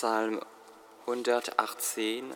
Psalm 0.00 0.40
118, 1.08 2.32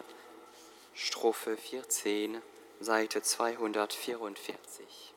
Strophe 0.94 1.56
14, 1.56 2.42
Seite 2.80 3.22
244. 3.22 5.14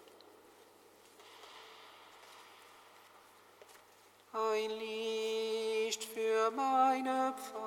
Ein 4.32 4.70
Licht 4.78 6.04
für 6.04 6.52
meine 6.52 7.34
Pfade. 7.36 7.65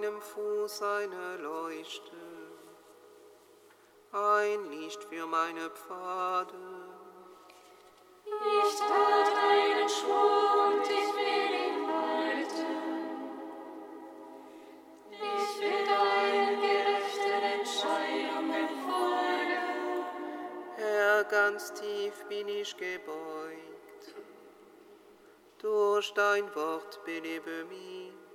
Ist 0.00 0.10
meinem 0.10 0.20
Fuß 0.20 0.82
eine 0.82 1.36
Leuchte, 1.42 2.16
ein 4.12 4.70
Licht 4.70 5.02
für 5.04 5.26
meine 5.26 5.68
Pfade. 5.70 6.54
Ich 8.24 8.78
tat 8.78 9.32
einen 9.36 9.88
Schwur 9.88 10.68
und 10.68 10.82
ich 10.84 11.14
will 11.16 11.52
ihn 11.66 11.86
halten. 11.86 12.76
Ich 15.10 15.60
will 15.60 15.86
deinen 15.86 16.60
gerechten 16.60 17.42
Entscheidungen 17.58 18.68
folgen. 18.86 20.04
Herr, 20.76 21.24
ganz 21.24 21.72
tief 21.74 22.24
bin 22.28 22.48
ich 22.48 22.76
gebeugt. 22.76 24.14
Durch 25.58 26.14
dein 26.14 26.54
Wort 26.54 27.04
belebe 27.04 27.64
mich. 27.64 28.29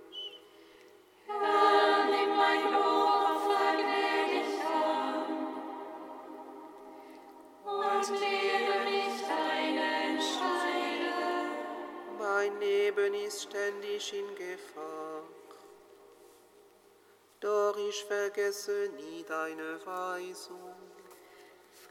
Ich 17.96 18.04
vergesse 18.06 18.90
nie 18.98 19.24
deine 19.24 19.80
Weisung. 19.86 20.76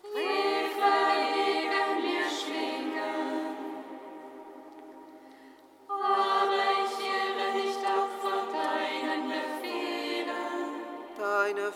Frevel 0.03 0.54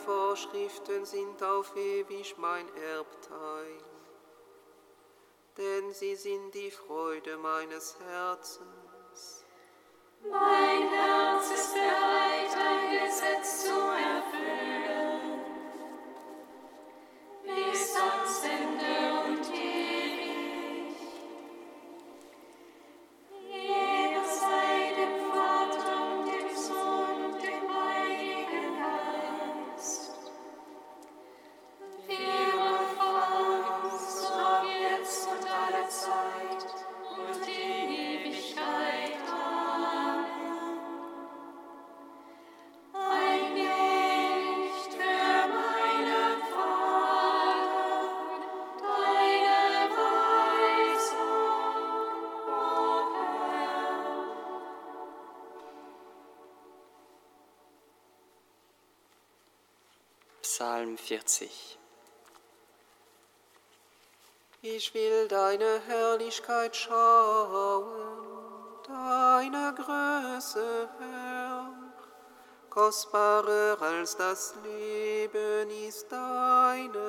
Vorschriften 0.05 1.05
sind 1.05 1.43
auf 1.43 1.75
ewig 1.77 2.37
mein 2.39 2.67
Erbteil, 2.77 3.79
denn 5.57 5.93
sie 5.93 6.15
sind 6.17 6.55
die 6.55 6.71
Freude 6.71 7.37
meines 7.37 7.97
Herzens. 8.01 9.45
Mein 10.23 10.89
Herz 10.89 11.51
ist 11.51 11.75
bereit, 11.75 12.53
dein 12.55 13.07
Gesetz 13.07 13.65
zu 13.65 13.75
erfüllen. 13.75 15.41
Bis 17.45 17.97
ans 17.97 18.43
Ende 18.45 19.18
49. 61.09 61.79
Ich 64.61 64.93
will 64.93 65.27
deine 65.29 65.81
Herrlichkeit 65.87 66.77
schauen, 66.77 67.87
deine 68.87 69.75
Größe 69.75 70.89
hören. 70.99 71.93
Kostbarer 72.69 73.81
als 73.81 74.17
das 74.17 74.55
Leben 74.63 75.71
ist 75.89 76.13
deine 76.13 77.08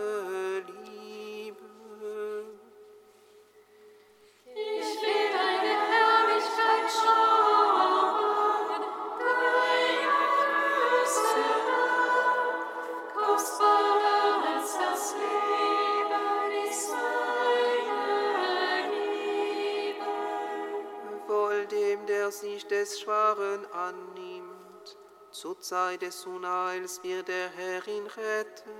zur 25.40 25.58
Zeit 25.62 26.02
des 26.02 26.26
Unheils 26.26 27.02
wird 27.02 27.30
der 27.30 27.50
Herr 27.56 27.88
ihn 27.88 28.06
retten. 28.08 28.72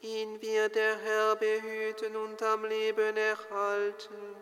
Ihn 0.00 0.40
wird 0.40 0.76
der 0.76 0.96
Herr 0.96 1.34
behüten 1.34 2.14
und 2.14 2.40
am 2.44 2.64
Leben 2.64 3.16
erhalten. 3.16 4.36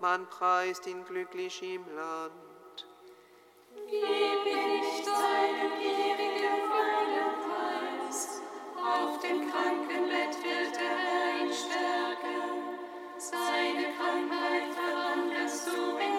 Man 0.00 0.26
preist 0.30 0.86
ihn 0.86 1.04
glücklich 1.04 1.62
im 1.62 1.84
Land. 1.94 2.86
Gib 3.90 4.44
nicht 4.44 5.04
seinem 5.04 5.78
gierigen 5.78 6.60
Feinden 6.70 7.34
Preis, 7.44 8.40
auf 8.76 9.20
dem 9.20 9.50
Krankenbett 9.50 10.42
wird 10.42 10.74
der 10.74 10.96
Herr 11.04 11.44
ihn 11.44 11.52
stärken, 11.52 12.78
seine 13.18 13.94
Krankheit 13.94 14.72
verwandelst 14.72 15.66
du 15.66 15.98
in 15.98 16.17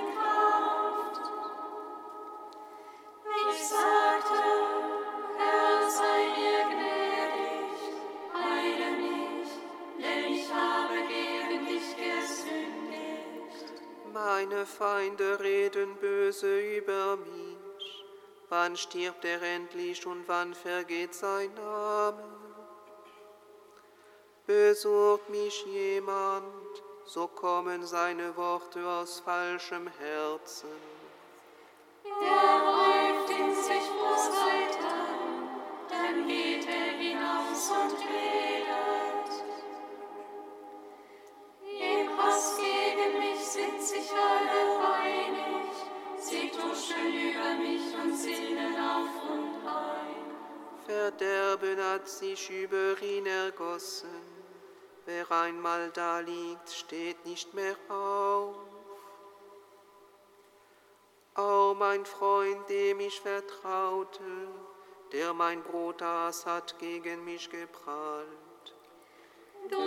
Meine 14.60 14.68
Feinde 14.68 15.40
reden 15.40 15.96
böse 16.02 16.60
über 16.60 17.16
mich. 17.16 18.06
Wann 18.50 18.76
stirbt 18.76 19.24
er 19.24 19.42
endlich 19.42 20.06
und 20.06 20.28
wann 20.28 20.54
vergeht 20.54 21.16
sein 21.16 21.54
Name? 21.54 22.22
Besucht 24.46 25.30
mich 25.30 25.66
jemand, 25.66 26.44
so 27.06 27.28
kommen 27.28 27.86
seine 27.86 28.36
Worte 28.36 28.86
aus 28.86 29.22
falschem 29.22 29.88
Herzen. 29.98 30.68
Er 32.04 32.62
häuft 32.62 33.30
in 33.30 33.56
sich 33.56 33.88
Bosheit 33.98 34.78
an, 34.84 35.62
dann 35.88 36.28
geht 36.28 36.68
er 36.68 36.98
hinaus 36.98 37.72
und 37.72 37.98
redet. 37.98 39.00
Im 41.64 42.18
Hass 42.22 42.58
gegen 42.58 43.20
mich 43.20 43.40
sind 43.40 43.82
sich 43.82 44.12
alle 44.12 44.40
einig, 44.42 44.49
sie 46.60 46.68
tuschen 46.68 47.14
über 47.14 47.54
mich 47.56 47.96
und 47.96 48.16
sinnen 48.16 48.76
auf 48.76 49.30
und 49.30 49.68
ein. 49.68 50.86
Verderben 50.86 51.80
hat 51.84 52.08
sich 52.08 52.50
über 52.50 53.02
ihn 53.02 53.26
ergossen. 53.26 54.10
Wer 55.06 55.32
einmal 55.32 55.90
da 55.92 56.20
liegt, 56.20 56.70
steht 56.70 57.26
nicht 57.26 57.54
mehr 57.54 57.76
auf. 57.90 58.56
O 61.38 61.74
mein 61.78 62.06
Freund, 62.06 62.70
dem 62.70 63.00
ich 63.00 63.20
vertraute, 63.22 64.50
der 65.12 65.34
mein 65.34 65.64
Brot 65.64 66.02
aß, 66.02 66.46
hat 66.46 66.78
gegen 66.80 67.24
mich 67.24 67.50
geprahlt. 67.50 68.28
Du 69.70 69.78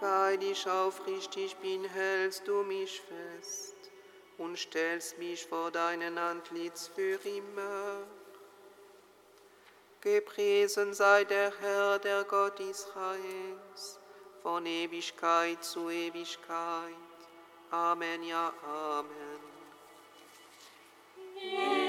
Weil 0.00 0.42
ich 0.42 0.66
aufrichtig 0.68 1.56
bin, 1.56 1.84
hältst 1.84 2.48
du 2.48 2.62
mich 2.62 3.00
fest 3.02 3.76
und 4.38 4.58
stellst 4.58 5.18
mich 5.18 5.46
vor 5.46 5.70
deinen 5.70 6.16
Antlitz 6.16 6.88
für 6.88 7.18
immer. 7.24 8.06
Gepriesen 10.00 10.94
sei 10.94 11.24
der 11.24 11.52
Herr, 11.60 11.98
der 11.98 12.24
Gott 12.24 12.58
Israels, 12.60 14.00
von 14.42 14.64
Ewigkeit 14.64 15.62
zu 15.62 15.90
Ewigkeit. 15.90 16.94
Amen, 17.70 18.22
ja, 18.22 18.52
Amen. 18.64 19.50
Ehre 21.42 21.79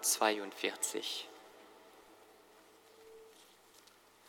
42. 0.00 1.28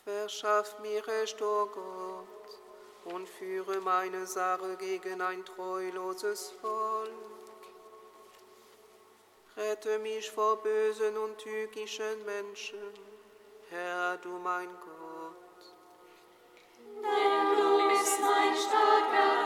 Verschaff 0.04 0.80
mir 0.80 1.06
Recht, 1.08 1.42
o 1.42 1.68
Gott, 1.68 3.14
und 3.14 3.30
führe 3.30 3.80
meine 3.80 4.26
Sache 4.26 4.76
gegen 4.78 5.22
ein 5.22 5.46
treuloses 5.46 6.52
Volk. 6.62 7.10
Rette 9.56 10.00
mich 10.00 10.32
vor 10.32 10.58
bösen 10.64 11.18
und 11.18 11.38
tückischen 11.38 12.26
Menschen, 12.26 12.94
Herr, 13.70 14.18
du 14.18 14.30
mein 14.40 14.70
Gott. 14.70 15.40
Denn 16.96 17.58
du 17.58 17.90
bist 17.90 18.20
mein 18.22 18.56
starker 18.56 19.39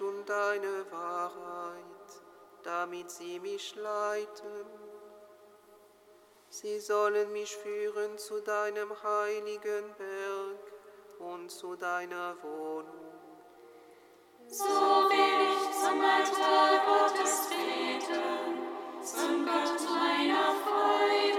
Und 0.00 0.28
deine 0.28 0.90
Wahrheit, 0.92 2.22
damit 2.62 3.10
sie 3.10 3.40
mich 3.40 3.74
leiten. 3.74 4.64
Sie 6.50 6.78
sollen 6.78 7.32
mich 7.32 7.56
führen 7.56 8.16
zu 8.16 8.40
deinem 8.40 8.90
heiligen 9.02 9.94
Berg 9.96 10.72
und 11.18 11.50
zu 11.50 11.74
deiner 11.74 12.36
Wohnung. 12.42 13.08
So 14.46 14.64
will 14.64 15.48
ich 15.52 15.76
zum 15.76 16.00
Altar 16.00 16.80
Gottes 16.86 17.48
treten, 17.48 19.02
zum 19.02 19.44
Gott 19.44 19.80
meiner 19.90 20.54
Freude. 20.64 21.37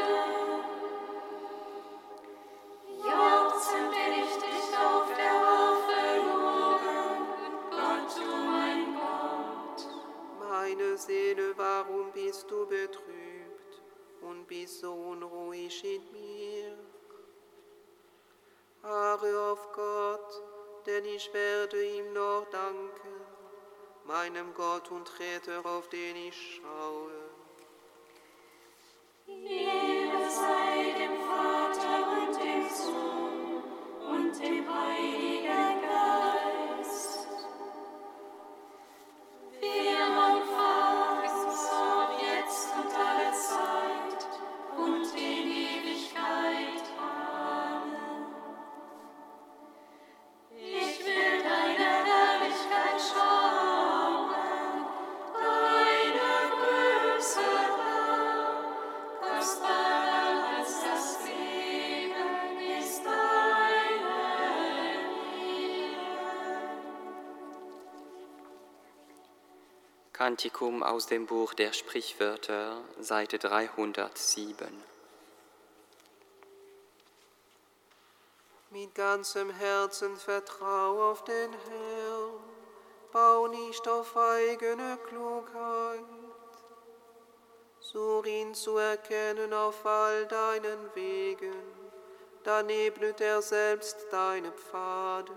Meine 10.70 10.98
Seele, 10.98 11.58
warum 11.58 12.12
bist 12.12 12.46
du 12.52 12.68
betrübt 12.68 13.82
und 14.22 14.46
bist 14.46 14.82
so 14.82 14.94
unruhig 14.94 15.84
in 15.84 16.12
mir? 16.12 16.78
Harre 18.84 19.52
auf 19.52 19.72
Gott, 19.74 20.44
denn 20.86 21.06
ich 21.06 21.34
werde 21.34 21.84
ihm 21.84 22.14
noch 22.14 22.46
danken, 22.52 23.16
meinem 24.06 24.54
Gott 24.54 24.92
und 24.92 25.12
Retter, 25.20 25.66
auf 25.66 25.90
den 25.90 26.16
ich 26.16 26.62
schaue. 26.62 27.12
Ehre 29.28 30.30
sei 30.30 30.99
Kantikum 70.20 70.84
aus 70.84 71.06
dem 71.06 71.28
Buch 71.28 71.54
der 71.54 71.72
Sprichwörter, 71.72 72.82
Seite 73.00 73.40
307. 73.40 74.68
Mit 78.72 78.94
ganzem 78.96 79.50
Herzen 79.50 80.18
vertrau 80.18 81.10
auf 81.10 81.24
den 81.24 81.54
Herrn, 81.54 82.34
bau 83.14 83.48
nicht 83.48 83.88
auf 83.88 84.18
eigene 84.18 84.98
Klugheit. 85.08 86.04
Such 87.80 88.26
ihn 88.26 88.54
zu 88.54 88.76
erkennen 88.76 89.54
auf 89.54 89.86
all 89.86 90.26
deinen 90.26 90.94
Wegen, 90.96 91.56
dann 92.44 92.68
ebnet 92.70 93.22
er 93.22 93.42
selbst 93.42 93.96
deine 94.12 94.52
Pfade. 94.52 95.32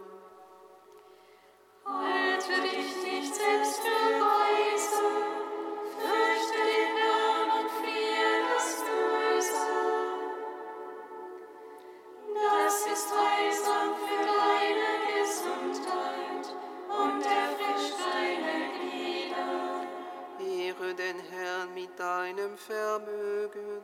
Vermögen, 22.66 23.82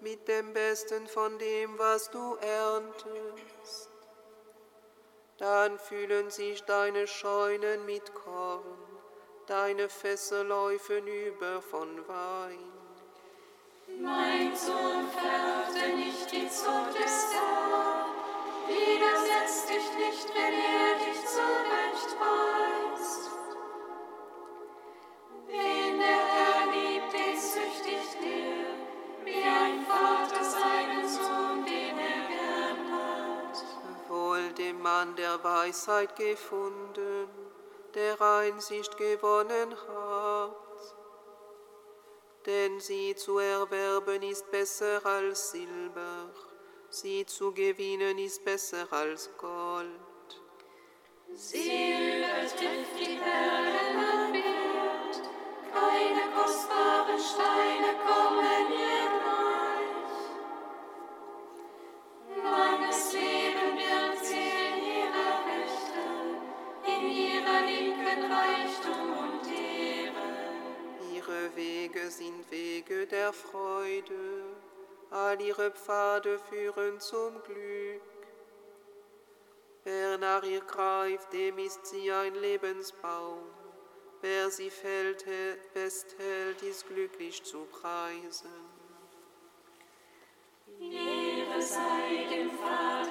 mit 0.00 0.26
dem 0.28 0.52
Besten 0.52 1.06
von 1.06 1.38
dem, 1.38 1.78
was 1.78 2.10
du 2.10 2.36
erntest. 2.36 3.97
Dann 5.38 5.78
füllen 5.78 6.30
sich 6.30 6.62
deine 6.64 7.06
Scheunen 7.06 7.86
mit 7.86 8.12
Korn, 8.12 8.64
deine 9.46 9.88
Fässer 9.88 10.42
läufen 10.42 11.06
über 11.06 11.62
von 11.62 12.08
Wein. 12.08 12.72
Mein 14.00 14.56
Sohn, 14.56 15.08
verachte 15.12 15.90
nicht 15.94 16.32
die 16.32 16.48
Zucht 16.48 16.98
des 16.98 17.32
Herrn, 17.32 18.10
widersetz 18.66 19.66
dich 19.66 19.92
nicht, 19.96 20.28
wenn 20.34 20.54
er 20.54 20.98
dich 21.06 21.24
zurechtweist. 21.24 23.27
Mann 34.88 35.14
der 35.16 35.44
Weisheit 35.44 36.16
gefunden, 36.16 37.28
der 37.94 38.18
Einsicht 38.22 38.96
gewonnen 38.96 39.70
hat. 39.86 40.54
Denn 42.46 42.80
sie 42.80 43.14
zu 43.14 43.38
erwerben 43.38 44.22
ist 44.22 44.50
besser 44.50 45.04
als 45.04 45.50
Silber, 45.50 46.30
Sie 46.88 47.26
zu 47.26 47.52
gewinnen 47.52 48.16
ist 48.16 48.42
besser 48.46 48.86
als 48.90 49.28
Gold. 49.36 50.30
Sie 51.34 51.92
übertrifft 52.16 52.96
die 52.98 53.18
Perlen 53.24 53.96
an 54.14 54.32
Wert, 54.32 55.16
keine 55.70 56.24
kostbaren 56.34 57.20
Steine 57.30 57.90
kommen 58.06 58.17
Pfade 75.78 76.38
führen 76.38 77.00
zum 77.00 77.42
Glück. 77.42 78.02
Wer 79.84 80.18
nach 80.18 80.42
ihr 80.42 80.60
greift, 80.60 81.32
dem 81.32 81.58
ist 81.58 81.86
sie 81.86 82.10
ein 82.12 82.34
Lebensbaum. 82.34 83.44
Wer 84.20 84.50
sie 84.50 84.70
fällt, 84.70 85.24
festhält, 85.72 86.62
ist 86.62 86.86
glücklich 86.88 87.42
zu 87.44 87.64
preisen. 87.66 88.50
Ehre 90.80 91.62
sei 91.62 92.26
dem 92.30 92.50
Vater 92.50 93.07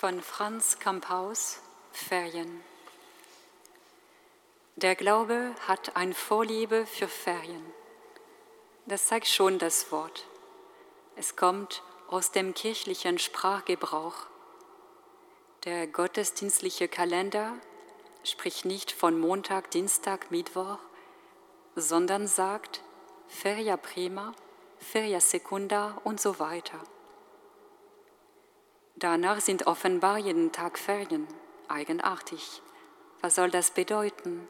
Von 0.00 0.22
Franz 0.22 0.78
Kamphaus 0.78 1.58
Ferien. 1.90 2.62
Der 4.76 4.94
Glaube 4.94 5.52
hat 5.66 5.96
ein 5.96 6.14
Vorliebe 6.14 6.86
für 6.86 7.08
Ferien. 7.08 7.66
Das 8.86 9.06
zeigt 9.06 9.26
schon 9.26 9.58
das 9.58 9.90
Wort. 9.90 10.24
Es 11.16 11.34
kommt 11.34 11.82
aus 12.06 12.30
dem 12.30 12.54
kirchlichen 12.54 13.18
Sprachgebrauch. 13.18 14.14
Der 15.64 15.88
gottesdienstliche 15.88 16.86
Kalender 16.86 17.54
spricht 18.22 18.66
nicht 18.66 18.92
von 18.92 19.18
Montag, 19.18 19.72
Dienstag, 19.72 20.30
Mittwoch, 20.30 20.78
sondern 21.74 22.28
sagt 22.28 22.84
Feria 23.26 23.76
prima, 23.76 24.32
Feria 24.78 25.18
secunda 25.18 26.00
und 26.04 26.20
so 26.20 26.38
weiter. 26.38 26.78
Danach 28.98 29.40
sind 29.40 29.68
offenbar 29.68 30.18
jeden 30.18 30.50
Tag 30.50 30.76
Ferien. 30.76 31.28
Eigenartig. 31.68 32.62
Was 33.20 33.36
soll 33.36 33.48
das 33.48 33.70
bedeuten? 33.70 34.48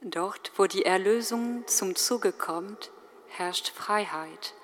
Dort, 0.00 0.50
wo 0.56 0.64
die 0.64 0.86
Erlösung 0.86 1.66
zum 1.66 1.94
Zuge 1.94 2.32
kommt, 2.32 2.90
herrscht 3.28 3.68
Freiheit. 3.68 4.54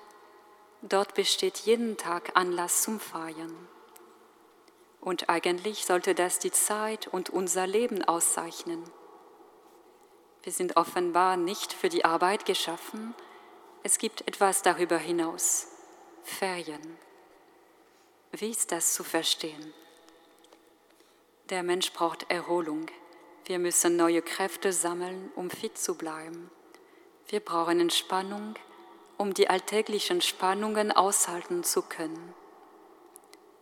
Dort 0.81 1.13
besteht 1.13 1.59
jeden 1.59 1.95
Tag 1.95 2.31
Anlass 2.33 2.81
zum 2.81 2.99
Feiern. 2.99 3.55
Und 4.99 5.29
eigentlich 5.29 5.85
sollte 5.85 6.15
das 6.15 6.39
die 6.39 6.51
Zeit 6.51 7.07
und 7.07 7.29
unser 7.29 7.67
Leben 7.67 8.03
auszeichnen. 8.03 8.83
Wir 10.41 10.51
sind 10.51 10.75
offenbar 10.75 11.37
nicht 11.37 11.71
für 11.71 11.89
die 11.89 12.03
Arbeit 12.03 12.47
geschaffen. 12.47 13.13
Es 13.83 13.99
gibt 13.99 14.27
etwas 14.27 14.63
darüber 14.63 14.97
hinaus. 14.97 15.67
Ferien. 16.23 16.97
Wie 18.33 18.49
ist 18.49 18.71
das 18.71 18.93
zu 18.93 19.03
verstehen? 19.03 19.73
Der 21.49 21.63
Mensch 21.63 21.91
braucht 21.91 22.31
Erholung. 22.31 22.85
Wir 23.43 23.59
müssen 23.59 23.97
neue 23.97 24.21
Kräfte 24.21 24.71
sammeln, 24.71 25.29
um 25.35 25.49
fit 25.49 25.77
zu 25.77 25.95
bleiben. 25.95 26.49
Wir 27.27 27.41
brauchen 27.41 27.81
Entspannung, 27.81 28.55
um 29.17 29.33
die 29.33 29.49
alltäglichen 29.49 30.21
Spannungen 30.21 30.93
aushalten 30.93 31.65
zu 31.65 31.81
können. 31.81 32.33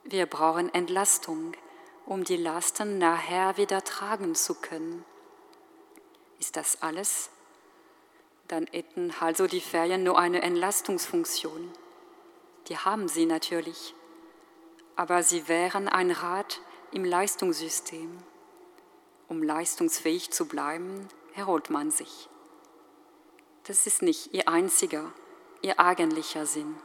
Wir 0.03 0.27
brauchen 0.27 0.71
Entlastung, 0.71 1.53
um 2.05 2.23
die 2.23 2.37
Lasten 2.37 2.99
nachher 2.99 3.57
wieder 3.57 3.83
tragen 3.83 4.35
zu 4.35 4.53
können. 4.53 5.03
Ist 6.39 6.55
das 6.55 6.83
alles? 6.83 7.31
Dann 8.47 8.67
hätten 8.67 9.13
also 9.19 9.47
die 9.47 9.61
Ferien 9.61 10.03
nur 10.03 10.19
eine 10.19 10.43
Entlastungsfunktion. 10.43 11.71
Die 12.67 12.77
haben 12.77 13.07
sie 13.07 13.25
natürlich 13.25 13.95
aber 14.99 15.23
sie 15.23 15.47
wären 15.47 15.87
ein 15.87 16.11
Rad 16.11 16.59
im 16.91 17.05
Leistungssystem. 17.05 18.17
Um 19.29 19.41
leistungsfähig 19.41 20.31
zu 20.31 20.45
bleiben, 20.45 21.07
erholt 21.35 21.69
man 21.69 21.89
sich. 21.89 22.27
Das 23.63 23.87
ist 23.87 24.01
nicht 24.01 24.33
ihr 24.33 24.49
einziger, 24.49 25.13
ihr 25.61 25.79
eigentlicher 25.79 26.45
Sinn. 26.45 26.75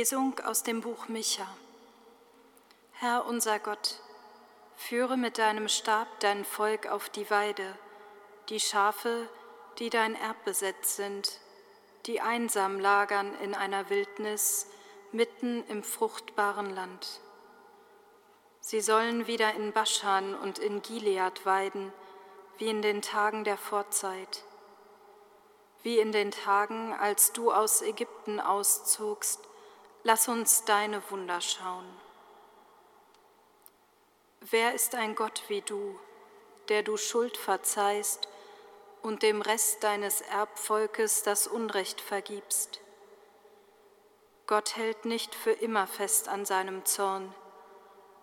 Lesung 0.00 0.40
aus 0.46 0.62
dem 0.62 0.80
Buch 0.80 1.08
Micha. 1.08 1.46
Herr 2.92 3.26
unser 3.26 3.58
Gott, 3.58 4.00
führe 4.74 5.18
mit 5.18 5.36
deinem 5.36 5.68
Stab 5.68 6.08
dein 6.20 6.46
Volk 6.46 6.86
auf 6.86 7.10
die 7.10 7.28
Weide, 7.28 7.76
die 8.48 8.60
Schafe, 8.60 9.28
die 9.78 9.90
dein 9.90 10.14
Erbbesitz 10.14 10.96
sind, 10.96 11.38
die 12.06 12.22
einsam 12.22 12.80
lagern 12.80 13.34
in 13.42 13.54
einer 13.54 13.90
Wildnis 13.90 14.68
mitten 15.12 15.66
im 15.68 15.82
fruchtbaren 15.82 16.70
Land. 16.70 17.20
Sie 18.60 18.80
sollen 18.80 19.26
wieder 19.26 19.52
in 19.52 19.72
Baschan 19.72 20.34
und 20.34 20.58
in 20.58 20.80
Gilead 20.80 21.44
weiden, 21.44 21.92
wie 22.56 22.70
in 22.70 22.80
den 22.80 23.02
Tagen 23.02 23.44
der 23.44 23.58
Vorzeit, 23.58 24.44
wie 25.82 25.98
in 25.98 26.10
den 26.10 26.30
Tagen, 26.30 26.94
als 26.94 27.34
du 27.34 27.52
aus 27.52 27.82
Ägypten 27.82 28.40
auszogst, 28.40 29.49
lass 30.02 30.28
uns 30.28 30.64
deine 30.64 31.02
Wunder 31.10 31.40
schauen. 31.40 31.86
Wer 34.40 34.74
ist 34.74 34.94
ein 34.94 35.14
Gott 35.14 35.42
wie 35.48 35.60
du, 35.60 35.98
der 36.68 36.82
du 36.82 36.96
Schuld 36.96 37.36
verzeihst 37.36 38.28
und 39.02 39.22
dem 39.22 39.42
Rest 39.42 39.84
deines 39.84 40.20
Erbvolkes 40.22 41.22
das 41.22 41.46
Unrecht 41.46 42.00
vergibst? 42.00 42.80
Gott 44.46 44.76
hält 44.76 45.04
nicht 45.04 45.34
für 45.34 45.52
immer 45.52 45.86
fest 45.86 46.28
an 46.28 46.44
seinem 46.44 46.84
Zorn. 46.84 47.34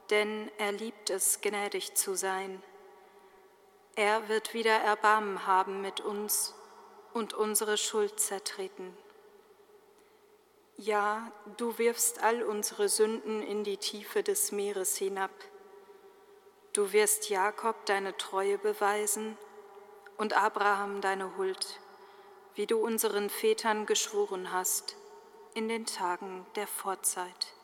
denn 0.10 0.50
er 0.58 0.72
liebt 0.72 1.10
es, 1.10 1.42
gnädig 1.42 1.96
zu 1.96 2.16
sein. 2.16 2.64
Er 3.96 4.30
wird 4.30 4.54
wieder 4.54 4.72
Erbarmen 4.72 5.46
haben 5.46 5.82
mit 5.82 6.00
uns 6.00 6.54
und 7.14 7.34
unsere 7.34 7.78
Schuld 7.78 8.20
zertreten. 8.20 8.96
Ja, 10.80 11.32
du 11.58 11.80
wirfst 11.80 12.22
all 12.22 12.44
unsere 12.44 12.88
Sünden 12.88 13.42
in 13.42 13.64
die 13.64 13.78
Tiefe 13.78 14.22
des 14.22 14.52
Meeres 14.52 14.96
hinab. 14.96 15.32
Du 16.72 16.94
wirst 16.94 17.30
Jakob 17.30 17.88
deine 17.88 18.16
Treue 18.16 18.60
beweisen 18.60 19.40
und 20.18 20.38
Abraham 20.38 21.02
deine 21.02 21.36
Huld, 21.36 21.80
wie 22.54 22.68
du 22.68 22.78
unseren 22.78 23.32
Vätern 23.32 23.88
geschworen 23.88 24.52
hast, 24.52 24.98
in 25.56 25.68
den 25.68 25.88
Tagen 25.88 26.46
der 26.56 26.68
Vorzeit. 26.68 27.57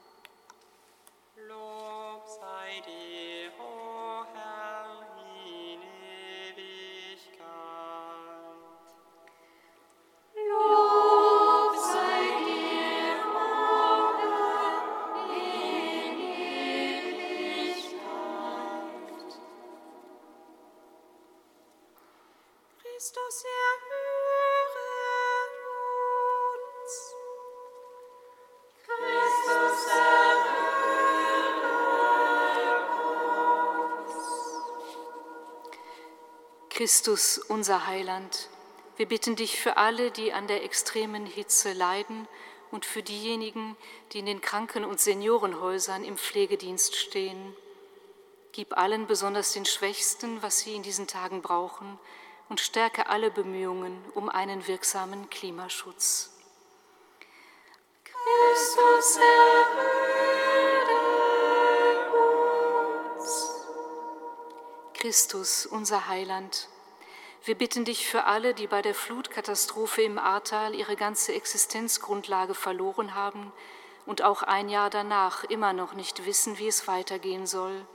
Christus, 36.83 37.37
unser 37.37 37.87
Heiland, 37.87 38.49
wir 38.97 39.05
bitten 39.07 39.37
dich 39.37 39.57
für 39.57 39.77
alle, 39.77 40.11
die 40.11 40.33
an 40.33 40.47
der 40.47 40.65
extremen 40.65 41.25
Hitze 41.25 41.71
leiden 41.71 42.27
und 42.71 42.85
für 42.85 43.01
diejenigen, 43.01 43.77
die 44.11 44.19
in 44.19 44.25
den 44.25 44.41
Kranken- 44.41 44.83
und 44.83 44.99
Seniorenhäusern 44.99 46.03
im 46.03 46.17
Pflegedienst 46.17 46.97
stehen. 46.97 47.55
Gib 48.51 48.75
allen, 48.75 49.07
besonders 49.07 49.53
den 49.53 49.63
Schwächsten, 49.63 50.43
was 50.43 50.59
sie 50.59 50.75
in 50.75 50.83
diesen 50.83 51.07
Tagen 51.07 51.41
brauchen 51.41 51.97
und 52.49 52.59
stärke 52.59 53.07
alle 53.07 53.31
Bemühungen 53.31 54.03
um 54.13 54.27
einen 54.27 54.67
wirksamen 54.67 55.29
Klimaschutz. 55.29 56.31
Christus 58.03 59.15
erhöre 59.15 59.93
uns. 63.15 63.53
Christus, 64.93 65.65
unser 65.65 66.09
Heiland, 66.09 66.67
wir 67.45 67.55
bitten 67.55 67.83
dich 67.83 68.07
für 68.07 68.23
alle, 68.23 68.53
die 68.53 68.67
bei 68.67 68.81
der 68.81 68.95
Flutkatastrophe 68.95 70.01
im 70.01 70.17
Ahrtal 70.17 70.73
ihre 70.75 70.95
ganze 70.95 71.33
Existenzgrundlage 71.33 72.53
verloren 72.53 73.15
haben 73.15 73.51
und 74.05 74.21
auch 74.21 74.43
ein 74.43 74.69
Jahr 74.69 74.89
danach 74.89 75.43
immer 75.43 75.73
noch 75.73 75.93
nicht 75.93 76.25
wissen, 76.25 76.57
wie 76.57 76.67
es 76.67 76.87
weitergehen 76.87 77.45
soll. 77.45 77.85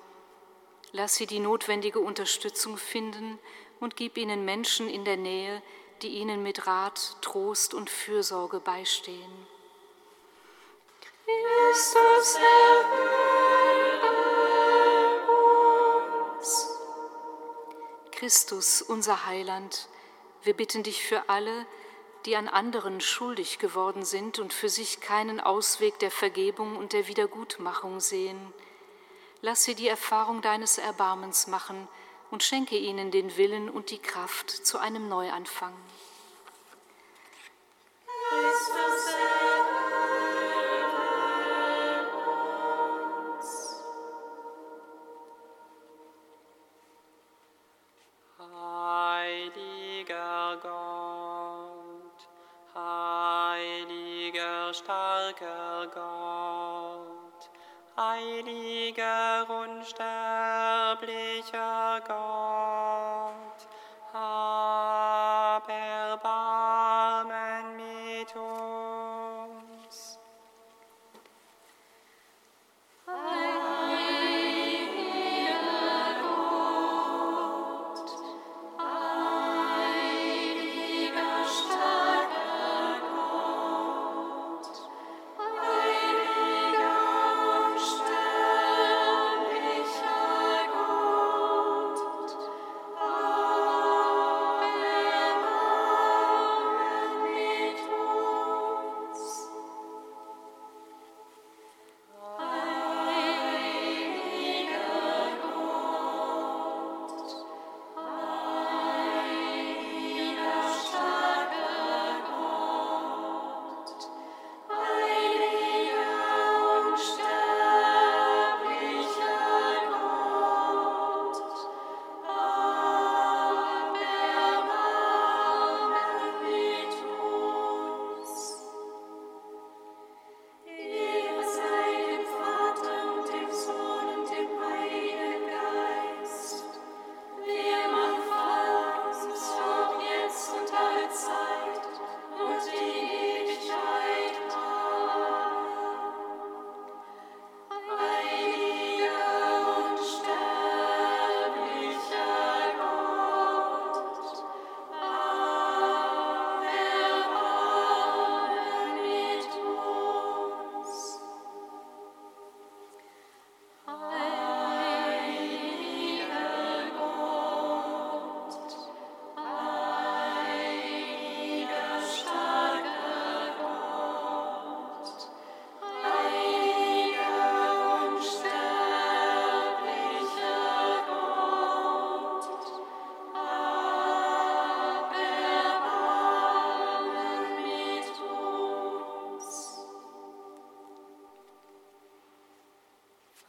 Lass 0.92 1.14
sie 1.14 1.26
die 1.26 1.40
notwendige 1.40 2.00
Unterstützung 2.00 2.76
finden 2.76 3.38
und 3.80 3.96
gib 3.96 4.18
ihnen 4.18 4.44
Menschen 4.44 4.88
in 4.88 5.04
der 5.04 5.16
Nähe, 5.16 5.62
die 6.02 6.08
ihnen 6.08 6.42
mit 6.42 6.66
Rat, 6.66 7.16
Trost 7.22 7.74
und 7.74 7.88
Fürsorge 7.90 8.60
beistehen. 8.60 9.46
Christus 11.26 12.36
erhöre 12.36 12.88
uns. 16.38 16.77
Christus, 18.18 18.82
unser 18.82 19.26
Heiland, 19.26 19.86
wir 20.42 20.52
bitten 20.52 20.82
dich 20.82 21.04
für 21.04 21.28
alle, 21.28 21.66
die 22.26 22.34
an 22.34 22.48
anderen 22.48 23.00
schuldig 23.00 23.60
geworden 23.60 24.04
sind 24.04 24.40
und 24.40 24.52
für 24.52 24.68
sich 24.68 25.00
keinen 25.00 25.38
Ausweg 25.38 26.00
der 26.00 26.10
Vergebung 26.10 26.74
und 26.74 26.92
der 26.92 27.06
Wiedergutmachung 27.06 28.00
sehen. 28.00 28.52
Lass 29.40 29.62
sie 29.62 29.76
die 29.76 29.86
Erfahrung 29.86 30.42
deines 30.42 30.78
Erbarmens 30.78 31.46
machen 31.46 31.86
und 32.32 32.42
schenke 32.42 32.76
ihnen 32.76 33.12
den 33.12 33.36
Willen 33.36 33.70
und 33.70 33.90
die 33.90 34.00
Kraft 34.00 34.50
zu 34.50 34.78
einem 34.78 35.08
Neuanfang. 35.08 35.76
Christus 38.30 39.17
God. 62.06 62.47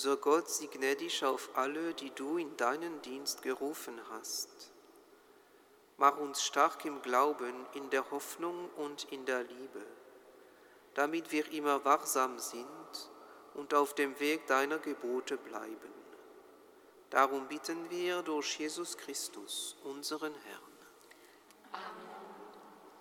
unser 0.00 0.16
Gott, 0.16 0.48
sie 0.48 0.68
gnädig 0.68 1.22
auf 1.26 1.50
alle, 1.56 1.92
die 1.92 2.08
du 2.12 2.38
in 2.38 2.56
deinen 2.56 3.02
Dienst 3.02 3.42
gerufen 3.42 4.00
hast. 4.10 4.72
Mach 5.98 6.16
uns 6.16 6.42
stark 6.42 6.86
im 6.86 7.02
Glauben, 7.02 7.66
in 7.74 7.90
der 7.90 8.10
Hoffnung 8.10 8.70
und 8.76 9.04
in 9.12 9.26
der 9.26 9.42
Liebe, 9.42 9.84
damit 10.94 11.30
wir 11.32 11.52
immer 11.52 11.84
wachsam 11.84 12.38
sind 12.38 13.10
und 13.52 13.74
auf 13.74 13.92
dem 13.94 14.18
Weg 14.20 14.46
deiner 14.46 14.78
Gebote 14.78 15.36
bleiben. 15.36 15.92
Darum 17.10 17.46
bitten 17.46 17.90
wir 17.90 18.22
durch 18.22 18.58
Jesus 18.58 18.96
Christus, 18.96 19.76
unseren 19.84 20.32
Herrn. 20.32 20.78
Amen. 21.72 21.84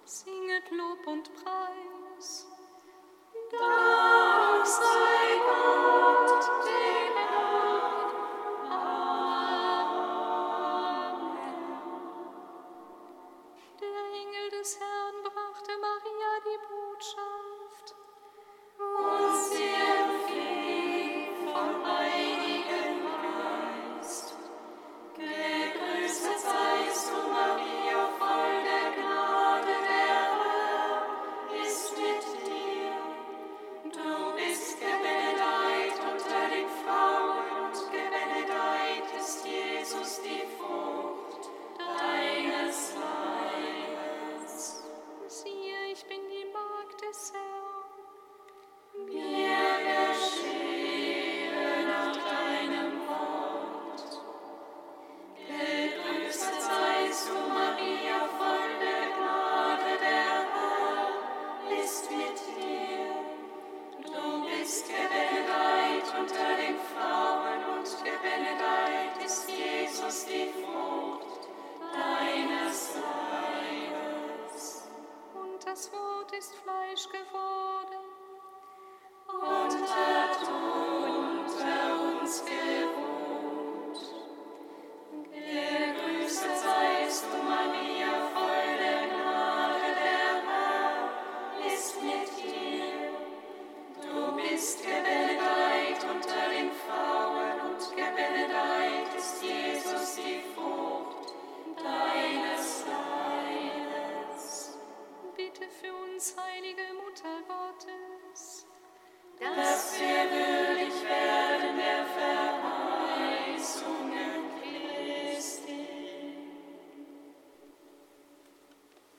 Singet 0.03 0.69
Lob 0.71 1.07
und 1.07 1.33
Preis. 1.33 2.45
Dank 3.51 4.67
sei 4.67 5.18